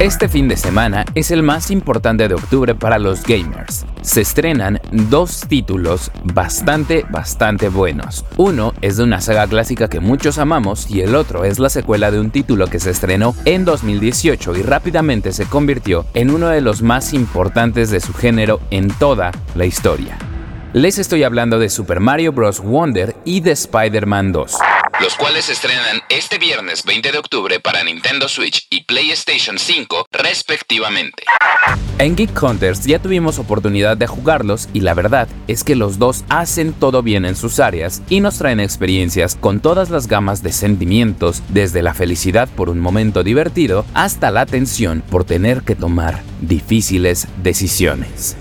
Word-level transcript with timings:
Este 0.00 0.30
fin 0.30 0.48
de 0.48 0.56
semana 0.56 1.04
es 1.14 1.30
el 1.30 1.42
más 1.42 1.70
importante 1.70 2.26
de 2.26 2.32
octubre 2.32 2.74
para 2.74 2.98
los 2.98 3.22
gamers. 3.22 3.84
Se 4.00 4.22
estrenan 4.22 4.80
dos 4.90 5.42
títulos 5.46 6.10
bastante, 6.24 7.04
bastante 7.10 7.68
buenos. 7.68 8.24
Uno 8.38 8.72
es 8.80 8.96
de 8.96 9.02
una 9.02 9.20
saga 9.20 9.46
clásica 9.46 9.90
que 9.90 10.00
muchos 10.00 10.38
amamos 10.38 10.90
y 10.90 11.02
el 11.02 11.14
otro 11.14 11.44
es 11.44 11.58
la 11.58 11.68
secuela 11.68 12.10
de 12.10 12.18
un 12.18 12.30
título 12.30 12.68
que 12.68 12.80
se 12.80 12.88
estrenó 12.88 13.34
en 13.44 13.66
2018 13.66 14.56
y 14.56 14.62
rápidamente 14.62 15.34
se 15.34 15.44
convirtió 15.44 16.06
en 16.14 16.30
uno 16.30 16.48
de 16.48 16.62
los 16.62 16.80
más 16.80 17.12
importantes 17.12 17.90
de 17.90 18.00
su 18.00 18.14
género 18.14 18.58
en 18.70 18.88
toda 18.88 19.32
la 19.54 19.66
historia. 19.66 20.16
Les 20.72 20.98
estoy 20.98 21.24
hablando 21.24 21.58
de 21.58 21.68
Super 21.68 22.00
Mario 22.00 22.32
Bros. 22.32 22.60
Wonder 22.60 23.16
y 23.26 23.40
de 23.40 23.52
Spider-Man 23.52 24.32
2 24.32 24.56
los 25.00 25.14
cuales 25.14 25.46
se 25.46 25.52
estrenan 25.52 25.99
este 26.20 26.36
viernes 26.36 26.84
20 26.84 27.12
de 27.12 27.18
octubre 27.18 27.60
para 27.60 27.82
Nintendo 27.82 28.28
Switch 28.28 28.66
y 28.68 28.84
PlayStation 28.84 29.58
5 29.58 30.04
respectivamente. 30.12 31.22
En 31.98 32.14
Geek 32.14 32.42
Hunters 32.42 32.84
ya 32.84 32.98
tuvimos 32.98 33.38
oportunidad 33.38 33.96
de 33.96 34.06
jugarlos 34.06 34.68
y 34.74 34.80
la 34.80 34.92
verdad 34.92 35.28
es 35.48 35.64
que 35.64 35.74
los 35.74 35.98
dos 35.98 36.24
hacen 36.28 36.74
todo 36.74 37.02
bien 37.02 37.24
en 37.24 37.36
sus 37.36 37.58
áreas 37.58 38.02
y 38.10 38.20
nos 38.20 38.36
traen 38.36 38.60
experiencias 38.60 39.34
con 39.34 39.60
todas 39.60 39.88
las 39.88 40.08
gamas 40.08 40.42
de 40.42 40.52
sentimientos, 40.52 41.42
desde 41.48 41.80
la 41.80 41.94
felicidad 41.94 42.50
por 42.50 42.68
un 42.68 42.80
momento 42.80 43.22
divertido 43.22 43.86
hasta 43.94 44.30
la 44.30 44.44
tensión 44.44 45.02
por 45.10 45.24
tener 45.24 45.62
que 45.62 45.74
tomar 45.74 46.22
difíciles 46.42 47.28
decisiones. 47.42 48.36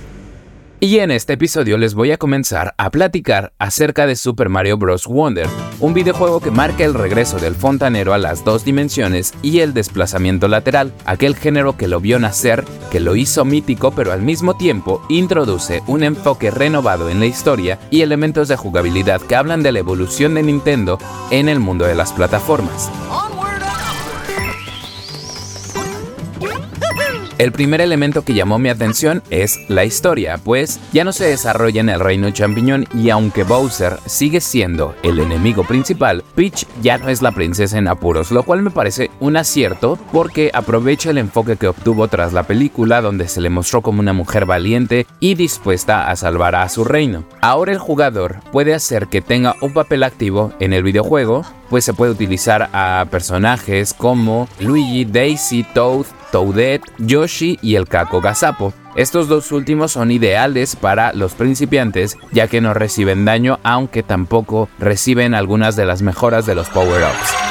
Y 0.82 1.00
en 1.00 1.12
este 1.12 1.34
episodio 1.34 1.78
les 1.78 1.94
voy 1.94 2.12
a 2.12 2.18
comenzar 2.18 2.74
a 2.78 2.90
platicar 2.90 3.52
acerca 3.60 4.08
de 4.08 4.16
Super 4.16 4.48
Mario 4.48 4.78
Bros. 4.78 5.08
Wonder, 5.08 5.46
un 5.82 5.94
videojuego 5.94 6.40
que 6.40 6.52
marca 6.52 6.86
el 6.86 6.94
regreso 6.94 7.38
del 7.38 7.54
fontanero 7.54 8.14
a 8.14 8.18
las 8.18 8.46
dos 8.46 8.64
dimensiones 8.64 9.34
y 9.42 9.60
el 9.60 9.74
desplazamiento 9.74 10.48
lateral, 10.48 10.94
aquel 11.06 11.36
género 11.36 11.76
que 11.76 11.90
lo 11.90 12.00
vio 12.00 12.18
nacer, 12.18 12.64
que 12.92 13.02
lo 13.02 13.18
hizo 13.18 13.44
mítico 13.44 13.92
pero 13.92 14.14
al 14.14 14.22
mismo 14.22 14.56
tiempo 14.56 15.04
introduce 15.10 15.84
un 15.86 16.02
enfoque 16.02 16.50
renovado 16.50 17.10
en 17.10 17.20
la 17.20 17.26
historia 17.26 17.78
y 17.92 18.00
elementos 18.00 18.48
de 18.48 18.56
jugabilidad 18.56 19.20
que 19.20 19.36
hablan 19.36 19.62
de 19.62 19.74
la 19.74 19.80
evolución 19.80 20.36
de 20.36 20.44
Nintendo 20.44 20.98
en 21.30 21.50
el 21.50 21.60
mundo 21.60 21.88
de 21.88 21.96
las 21.96 22.14
plataformas. 22.14 22.90
El 27.40 27.54
primer 27.54 27.80
elemento 27.80 28.26
que 28.26 28.34
llamó 28.34 28.60
mi 28.60 28.68
atención 28.68 29.24
es 29.30 29.62
la 29.70 29.86
historia, 29.86 30.38
pues 30.44 30.78
ya 30.92 31.06
no 31.06 31.14
se 31.14 31.24
desarrolla 31.24 31.80
en 31.80 31.88
el 31.88 32.02
reino 32.02 32.30
champiñón 32.32 32.86
y 32.94 33.12
aunque 33.12 33.44
Bowser 33.44 33.98
sigue 34.08 34.42
siendo 34.42 34.94
el 35.04 35.20
enemigo 35.20 35.64
principal, 35.64 36.22
Peach 36.36 36.66
ya 36.82 36.98
no 36.98 37.08
es 37.08 37.22
la 37.22 37.32
princesa 37.32 37.78
en 37.78 37.88
apuros, 37.88 38.32
lo 38.32 38.44
cual 38.44 38.62
me 38.62 38.72
parece 38.72 39.10
un 39.22 39.38
acierto 39.38 39.98
porque 40.12 40.52
aprovecha 40.54 41.12
el 41.12 41.18
enfoque 41.18 41.56
que 41.56 41.70
obtuvo 41.70 42.10
tras 42.10 42.34
la 42.34 42.44
película 42.44 43.00
donde 43.00 43.30
se 43.30 43.40
le 43.40 43.50
mostró 43.50 43.82
como 43.82 44.02
una 44.02 44.12
mujer 44.12 44.46
valiente 44.46 45.08
y 45.22 45.36
dispuesta 45.36 46.12
a 46.12 46.18
salvar 46.18 46.56
a 46.56 46.68
su 46.68 46.84
reino. 46.84 47.24
Ahora 47.40 47.72
el 47.72 47.80
jugador 47.80 48.42
puede 48.52 48.74
hacer 48.74 49.08
que 49.08 49.22
tenga 49.22 49.56
un 49.62 49.72
papel 49.72 50.04
activo 50.04 50.52
en 50.60 50.74
el 50.74 50.84
videojuego, 50.84 51.46
pues 51.70 51.86
se 51.86 51.94
puede 51.94 52.12
utilizar 52.12 52.70
a 52.74 53.06
personajes 53.10 53.94
como 53.94 54.50
Luigi, 54.60 55.06
Daisy, 55.06 55.64
Toad, 55.64 56.06
Toadette, 56.32 56.84
Yoshi 56.98 57.60
y 57.62 57.76
el 57.76 57.88
Caco 57.88 58.22
Gazapo. 58.22 58.74
Estos 58.96 59.28
dos 59.28 59.52
últimos 59.52 59.92
son 59.92 60.12
ideales 60.12 60.76
para 60.76 61.14
los 61.14 61.34
principiantes 61.34 62.18
ya 62.32 62.48
que 62.48 62.62
no 62.62 62.74
reciben 62.74 63.26
daño 63.26 63.60
aunque 63.64 64.04
tampoco 64.04 64.70
reciben 64.80 65.34
algunas 65.34 65.76
de 65.76 65.86
las 65.86 66.02
mejoras 66.02 66.46
de 66.46 66.56
los 66.56 66.70
power-ups. 66.70 67.49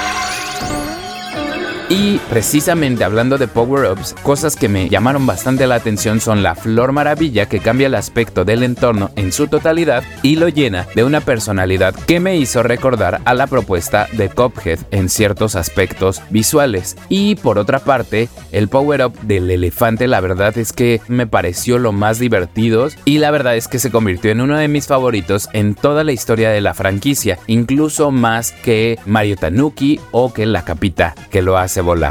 Precisamente 2.31 3.05
hablando 3.05 3.39
de 3.39 3.49
power-ups, 3.49 4.15
cosas 4.23 4.55
que 4.55 4.69
me 4.69 4.89
llamaron 4.89 5.27
bastante 5.27 5.67
la 5.67 5.77
atención 5.77 6.21
son 6.21 6.43
la 6.43 6.55
Flor 6.55 6.93
Maravilla 6.93 7.47
que 7.47 7.61
cambia 7.61 7.87
el 7.87 7.95
aspecto 7.95 8.45
del 8.45 8.63
entorno 8.63 9.11
en 9.17 9.33
su 9.33 9.47
totalidad 9.47 10.05
y 10.23 10.37
lo 10.37 10.49
llena 10.49 10.87
de 10.95 11.05
una 11.05 11.21
personalidad 11.21 11.95
que 11.95 12.21
me 12.21 12.37
hizo 12.37 12.63
recordar 12.63 13.23
a 13.25 13.35
la 13.35 13.47
propuesta 13.47 14.09
de 14.13 14.29
Cophead 14.29 14.79
en 14.91 15.09
ciertos 15.09 15.57
aspectos 15.57 16.21
visuales. 16.31 16.97
Y 17.09 17.37
por 17.37 17.59
otra 17.59 17.79
parte, 17.79 18.29
el 18.53 18.69
power-up 18.69 19.19
del 19.23 19.51
elefante 19.51 20.07
la 20.07 20.21
verdad 20.21 20.57
es 20.59 20.73
que 20.73 21.01
me 21.09 21.27
pareció 21.27 21.79
lo 21.79 21.93
más 21.93 22.19
divertido 22.19 22.89
y 23.05 23.19
la 23.19 23.31
verdad 23.31 23.57
es 23.57 23.69
que 23.69 23.79
se 23.79 23.91
convirtió 23.91 24.31
en 24.31 24.41
uno 24.41 24.59
de 24.59 24.69
mis 24.69 24.87
favoritos 24.87 25.49
en 25.53 25.75
toda 25.75 26.05
la 26.05 26.13
historia 26.13 26.51
de 26.51 26.61
la 26.61 26.75
franquicia, 26.75 27.39
incluso 27.47 28.11
más 28.11 28.53
que 28.53 28.99
Mario 29.07 29.37
Tanuki 29.37 29.99
o 30.11 30.33
que 30.33 30.47
la 30.47 30.65
capita 30.65 31.15
que 31.31 31.43
lo 31.43 31.57
hace 31.57 31.81
volar. 31.81 32.08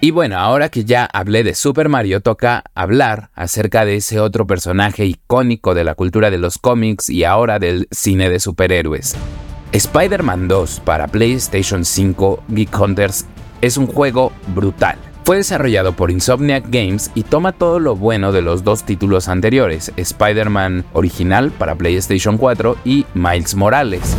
Y 0.00 0.12
bueno, 0.12 0.38
ahora 0.38 0.68
que 0.68 0.84
ya 0.84 1.06
hablé 1.06 1.42
de 1.42 1.56
Super 1.56 1.88
Mario, 1.88 2.20
toca 2.20 2.62
hablar 2.76 3.30
acerca 3.34 3.84
de 3.84 3.96
ese 3.96 4.20
otro 4.20 4.46
personaje 4.46 5.04
icónico 5.04 5.74
de 5.74 5.82
la 5.82 5.96
cultura 5.96 6.30
de 6.30 6.38
los 6.38 6.58
cómics 6.58 7.10
y 7.10 7.24
ahora 7.24 7.58
del 7.58 7.88
cine 7.90 8.30
de 8.30 8.38
superhéroes. 8.38 9.16
Spider-Man 9.72 10.46
2 10.46 10.82
para 10.84 11.08
PlayStation 11.08 11.84
5 11.84 12.44
Geek 12.48 12.80
Hunters 12.80 13.26
es 13.60 13.76
un 13.76 13.88
juego 13.88 14.32
brutal. 14.54 14.98
Fue 15.24 15.36
desarrollado 15.36 15.92
por 15.92 16.12
Insomniac 16.12 16.66
Games 16.70 17.10
y 17.16 17.24
toma 17.24 17.50
todo 17.52 17.80
lo 17.80 17.96
bueno 17.96 18.30
de 18.30 18.40
los 18.40 18.62
dos 18.62 18.84
títulos 18.84 19.28
anteriores, 19.28 19.92
Spider-Man 19.96 20.84
original 20.92 21.50
para 21.50 21.74
PlayStation 21.74 22.38
4 22.38 22.76
y 22.84 23.04
Miles 23.14 23.56
Morales. 23.56 24.16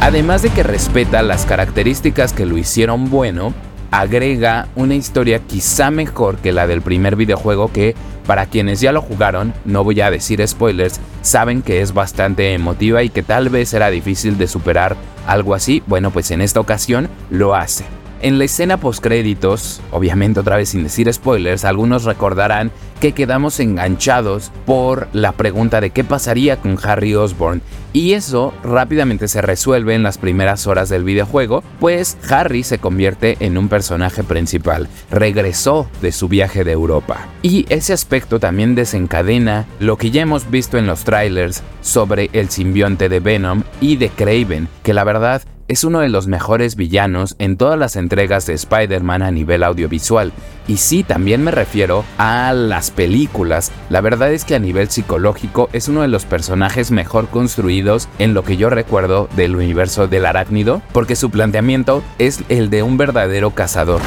Además 0.00 0.42
de 0.42 0.50
que 0.50 0.62
respeta 0.62 1.22
las 1.22 1.44
características 1.44 2.32
que 2.32 2.46
lo 2.46 2.56
hicieron 2.56 3.10
bueno, 3.10 3.52
agrega 3.90 4.68
una 4.76 4.94
historia 4.94 5.40
quizá 5.40 5.90
mejor 5.90 6.38
que 6.38 6.52
la 6.52 6.66
del 6.66 6.82
primer 6.82 7.16
videojuego 7.16 7.72
que, 7.72 7.94
para 8.26 8.46
quienes 8.46 8.80
ya 8.80 8.92
lo 8.92 9.02
jugaron, 9.02 9.52
no 9.64 9.84
voy 9.84 10.00
a 10.00 10.10
decir 10.10 10.46
spoilers, 10.46 11.00
saben 11.22 11.62
que 11.62 11.80
es 11.80 11.94
bastante 11.94 12.54
emotiva 12.54 13.02
y 13.02 13.10
que 13.10 13.22
tal 13.22 13.48
vez 13.48 13.74
era 13.74 13.90
difícil 13.90 14.38
de 14.38 14.46
superar 14.46 14.96
algo 15.26 15.54
así, 15.54 15.82
bueno 15.86 16.10
pues 16.10 16.30
en 16.30 16.42
esta 16.42 16.60
ocasión 16.60 17.08
lo 17.30 17.54
hace. 17.54 17.97
En 18.20 18.38
la 18.38 18.44
escena 18.44 18.78
postcréditos, 18.78 19.80
obviamente 19.92 20.40
otra 20.40 20.56
vez 20.56 20.70
sin 20.70 20.82
decir 20.82 21.12
spoilers, 21.12 21.64
algunos 21.64 22.02
recordarán 22.02 22.72
que 23.00 23.12
quedamos 23.12 23.60
enganchados 23.60 24.50
por 24.66 25.06
la 25.12 25.30
pregunta 25.30 25.80
de 25.80 25.90
qué 25.90 26.02
pasaría 26.02 26.56
con 26.56 26.78
Harry 26.82 27.14
Osborn 27.14 27.62
y 27.92 28.14
eso 28.14 28.52
rápidamente 28.64 29.28
se 29.28 29.40
resuelve 29.40 29.94
en 29.94 30.02
las 30.02 30.18
primeras 30.18 30.66
horas 30.66 30.88
del 30.88 31.04
videojuego, 31.04 31.62
pues 31.78 32.18
Harry 32.28 32.64
se 32.64 32.78
convierte 32.78 33.36
en 33.38 33.56
un 33.56 33.68
personaje 33.68 34.24
principal, 34.24 34.88
regresó 35.10 35.88
de 36.02 36.10
su 36.10 36.28
viaje 36.28 36.64
de 36.64 36.72
Europa. 36.72 37.28
Y 37.42 37.66
ese 37.68 37.92
aspecto 37.92 38.40
también 38.40 38.74
desencadena 38.74 39.66
lo 39.78 39.96
que 39.96 40.10
ya 40.10 40.22
hemos 40.22 40.50
visto 40.50 40.76
en 40.76 40.86
los 40.86 41.04
trailers 41.04 41.62
sobre 41.80 42.30
el 42.32 42.50
simbionte 42.50 43.08
de 43.08 43.20
Venom 43.20 43.62
y 43.80 43.96
de 43.96 44.10
Craven, 44.10 44.68
que 44.82 44.92
la 44.92 45.04
verdad 45.04 45.42
es 45.68 45.84
uno 45.84 46.00
de 46.00 46.08
los 46.08 46.26
mejores 46.26 46.74
villanos 46.74 47.36
en 47.38 47.56
todas 47.56 47.78
las 47.78 47.96
entregas 47.96 48.46
de 48.46 48.54
Spider-Man 48.54 49.22
a 49.22 49.30
nivel 49.30 49.62
audiovisual. 49.62 50.32
Y 50.66 50.78
sí, 50.78 51.02
también 51.02 51.44
me 51.44 51.50
refiero 51.50 52.04
a 52.16 52.52
las 52.52 52.90
películas. 52.90 53.70
La 53.90 54.00
verdad 54.00 54.32
es 54.32 54.44
que 54.44 54.54
a 54.54 54.58
nivel 54.58 54.90
psicológico 54.90 55.68
es 55.72 55.88
uno 55.88 56.02
de 56.02 56.08
los 56.08 56.24
personajes 56.24 56.90
mejor 56.90 57.28
construidos 57.28 58.08
en 58.18 58.34
lo 58.34 58.42
que 58.42 58.56
yo 58.56 58.70
recuerdo 58.70 59.28
del 59.36 59.56
universo 59.56 60.08
del 60.08 60.26
arácnido, 60.26 60.82
porque 60.92 61.16
su 61.16 61.30
planteamiento 61.30 62.02
es 62.18 62.40
el 62.48 62.70
de 62.70 62.82
un 62.82 62.96
verdadero 62.96 63.50
cazador. 63.50 64.00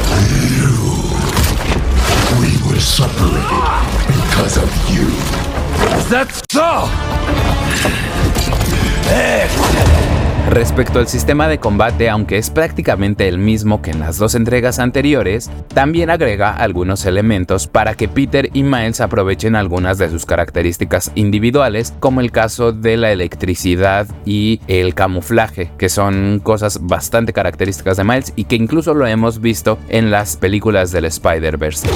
Respecto 10.51 10.99
al 10.99 11.07
sistema 11.07 11.47
de 11.47 11.59
combate, 11.59 12.09
aunque 12.09 12.37
es 12.37 12.49
prácticamente 12.49 13.29
el 13.29 13.37
mismo 13.37 13.81
que 13.81 13.91
en 13.91 14.01
las 14.01 14.17
dos 14.17 14.35
entregas 14.35 14.79
anteriores, 14.79 15.49
también 15.73 16.09
agrega 16.09 16.51
algunos 16.51 17.05
elementos 17.05 17.67
para 17.67 17.93
que 17.93 18.09
Peter 18.09 18.49
y 18.51 18.63
Miles 18.63 18.99
aprovechen 18.99 19.55
algunas 19.55 19.97
de 19.97 20.09
sus 20.09 20.25
características 20.25 21.13
individuales, 21.15 21.93
como 22.01 22.19
el 22.19 22.33
caso 22.33 22.73
de 22.73 22.97
la 22.97 23.13
electricidad 23.13 24.07
y 24.25 24.59
el 24.67 24.93
camuflaje, 24.93 25.71
que 25.77 25.87
son 25.87 26.41
cosas 26.43 26.79
bastante 26.81 27.31
características 27.31 27.95
de 27.95 28.03
Miles 28.03 28.33
y 28.35 28.43
que 28.43 28.57
incluso 28.57 28.93
lo 28.93 29.07
hemos 29.07 29.39
visto 29.39 29.79
en 29.87 30.11
las 30.11 30.35
películas 30.35 30.91
del 30.91 31.05
Spider-Verse. 31.05 31.87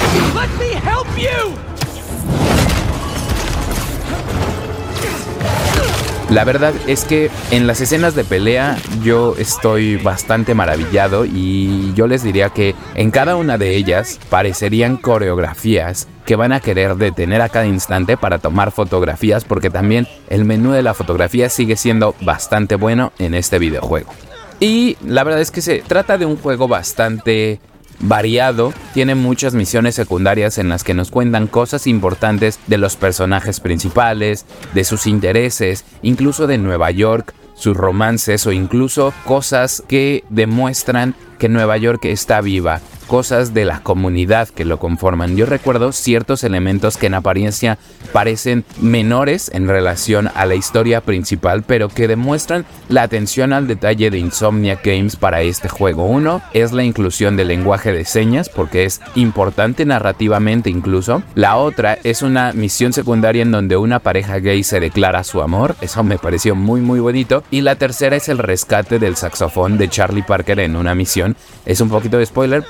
La 6.35 6.43
verdad 6.43 6.73
es 6.85 7.05
que 7.05 7.31
en 7.51 7.65
las 7.65 7.79
escenas 7.79 8.13
de 8.13 8.25
pelea 8.25 8.77
yo 9.01 9.35
estoy 9.37 9.95
bastante 9.95 10.53
maravillado 10.53 11.23
y 11.23 11.93
yo 11.93 12.07
les 12.07 12.23
diría 12.23 12.49
que 12.49 12.75
en 12.95 13.09
cada 13.09 13.37
una 13.37 13.57
de 13.57 13.77
ellas 13.77 14.19
parecerían 14.29 14.97
coreografías 14.97 16.09
que 16.25 16.35
van 16.35 16.51
a 16.51 16.59
querer 16.59 16.97
detener 16.97 17.41
a 17.41 17.47
cada 17.47 17.67
instante 17.67 18.17
para 18.17 18.39
tomar 18.39 18.73
fotografías 18.73 19.45
porque 19.45 19.69
también 19.69 20.09
el 20.29 20.43
menú 20.43 20.73
de 20.73 20.83
la 20.83 20.93
fotografía 20.93 21.49
sigue 21.49 21.77
siendo 21.77 22.15
bastante 22.19 22.75
bueno 22.75 23.13
en 23.17 23.33
este 23.33 23.57
videojuego. 23.57 24.11
Y 24.59 24.97
la 25.05 25.23
verdad 25.23 25.39
es 25.39 25.51
que 25.51 25.61
se 25.61 25.83
trata 25.87 26.17
de 26.17 26.25
un 26.25 26.35
juego 26.35 26.67
bastante 26.67 27.61
variado, 27.99 28.73
tiene 28.93 29.15
muchas 29.15 29.53
misiones 29.53 29.95
secundarias 29.95 30.57
en 30.57 30.69
las 30.69 30.83
que 30.83 30.93
nos 30.93 31.11
cuentan 31.11 31.47
cosas 31.47 31.87
importantes 31.87 32.59
de 32.67 32.77
los 32.77 32.95
personajes 32.95 33.59
principales, 33.59 34.45
de 34.73 34.83
sus 34.83 35.07
intereses, 35.07 35.85
incluso 36.01 36.47
de 36.47 36.57
Nueva 36.57 36.91
York, 36.91 37.33
sus 37.55 37.75
romances 37.75 38.45
o 38.45 38.51
incluso 38.51 39.13
cosas 39.25 39.83
que 39.87 40.23
demuestran 40.29 41.15
que 41.39 41.49
Nueva 41.49 41.77
York 41.77 42.05
está 42.05 42.41
viva, 42.41 42.81
cosas 43.07 43.53
de 43.53 43.65
la 43.65 43.81
comunidad 43.81 44.49
que 44.49 44.65
lo 44.65 44.79
conforman. 44.79 45.35
Yo 45.35 45.45
recuerdo 45.45 45.91
ciertos 45.91 46.43
elementos 46.43 46.97
que 46.97 47.07
en 47.07 47.13
apariencia 47.13 47.77
parecen 48.13 48.65
menores 48.79 49.51
en 49.53 49.67
relación 49.67 50.29
a 50.33 50.45
la 50.45 50.55
historia 50.55 51.01
principal, 51.01 51.63
pero 51.63 51.89
que 51.89 52.07
demuestran 52.07 52.65
la 52.89 53.03
atención 53.03 53.53
al 53.53 53.67
detalle 53.67 54.09
de 54.09 54.19
Insomnia 54.19 54.79
Games 54.83 55.15
para 55.15 55.41
este 55.41 55.69
juego. 55.69 56.05
Uno 56.05 56.41
es 56.53 56.71
la 56.71 56.83
inclusión 56.83 57.37
del 57.37 57.49
lenguaje 57.49 57.91
de 57.91 58.05
señas, 58.05 58.49
porque 58.49 58.85
es 58.85 59.01
importante 59.15 59.85
narrativamente 59.85 60.69
incluso. 60.69 61.23
La 61.35 61.57
otra 61.57 61.97
es 62.03 62.21
una 62.21 62.53
misión 62.53 62.93
secundaria 62.93 63.41
en 63.41 63.51
donde 63.51 63.77
una 63.77 63.99
pareja 63.99 64.39
gay 64.39 64.63
se 64.63 64.79
declara 64.79 65.23
su 65.23 65.41
amor, 65.41 65.75
eso 65.81 66.03
me 66.03 66.17
pareció 66.17 66.55
muy 66.55 66.81
muy 66.81 66.99
bonito. 66.99 67.43
Y 67.51 67.61
la 67.61 67.75
tercera 67.75 68.15
es 68.15 68.29
el 68.29 68.37
rescate 68.37 68.99
del 68.99 69.15
saxofón 69.15 69.77
de 69.77 69.89
Charlie 69.89 70.23
Parker 70.23 70.59
en 70.59 70.75
una 70.75 70.95
misión. 70.95 71.35
Es 71.65 71.81
un 71.81 71.89
poquito 71.89 72.17
de 72.17 72.25
spoiler, 72.25 72.63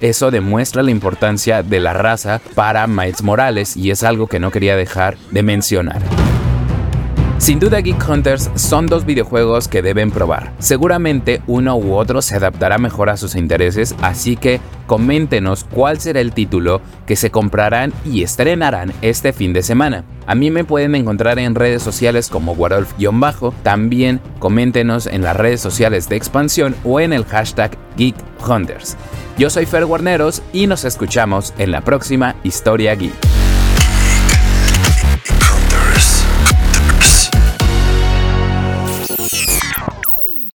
eso 0.00 0.30
demuestra 0.30 0.82
la 0.82 0.90
importancia 0.90 1.62
de 1.62 1.80
la 1.80 1.92
raza 1.92 2.40
para 2.54 2.86
Miles 2.86 3.22
Morales 3.22 3.76
y 3.76 3.90
es 3.90 4.02
algo 4.02 4.26
que 4.26 4.40
no 4.40 4.50
quería 4.50 4.76
dejar 4.76 5.16
de 5.30 5.42
mencionar. 5.42 6.02
Sin 7.40 7.58
duda 7.58 7.80
Geek 7.80 8.06
Hunters 8.06 8.50
son 8.54 8.86
dos 8.86 9.06
videojuegos 9.06 9.66
que 9.66 9.80
deben 9.80 10.10
probar. 10.10 10.52
Seguramente 10.58 11.40
uno 11.46 11.74
u 11.74 11.94
otro 11.94 12.20
se 12.20 12.36
adaptará 12.36 12.76
mejor 12.76 13.08
a 13.08 13.16
sus 13.16 13.34
intereses, 13.34 13.94
así 14.02 14.36
que 14.36 14.60
coméntenos 14.86 15.64
cuál 15.64 15.98
será 15.98 16.20
el 16.20 16.32
título 16.32 16.82
que 17.06 17.16
se 17.16 17.30
comprarán 17.30 17.94
y 18.04 18.22
estrenarán 18.22 18.92
este 19.00 19.32
fin 19.32 19.54
de 19.54 19.62
semana. 19.62 20.04
A 20.26 20.34
mí 20.34 20.50
me 20.50 20.64
pueden 20.64 20.94
encontrar 20.94 21.38
en 21.38 21.54
redes 21.54 21.82
sociales 21.82 22.28
como 22.28 22.54
Warolf-bajo, 22.54 23.54
también 23.62 24.20
coméntenos 24.38 25.06
en 25.06 25.22
las 25.22 25.34
redes 25.34 25.62
sociales 25.62 26.10
de 26.10 26.16
expansión 26.16 26.76
o 26.84 27.00
en 27.00 27.14
el 27.14 27.24
hashtag 27.24 27.78
Geek 27.96 28.14
Hunters. 28.46 28.96
Yo 29.38 29.50
soy 29.50 29.66
Fer 29.66 29.86
Guarneros 29.86 30.42
y 30.52 30.66
nos 30.66 30.84
escuchamos 30.84 31.54
en 31.58 31.70
la 31.70 31.80
próxima 31.82 32.36
Historia 32.44 32.94
Geek. 32.94 33.29